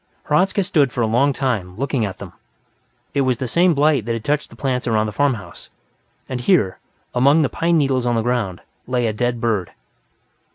[0.29, 2.33] Hradzka stood for a long time, looking at them.
[3.13, 5.69] It was the same blight that had touched the plants around the farmhouse.
[6.27, 6.79] And here,
[7.13, 9.73] among the pine needles on the ground, lay a dead bird.